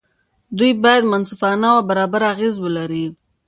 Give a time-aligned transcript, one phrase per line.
[0.57, 3.05] دوی باید منصفانه او برابر اغېز ولري.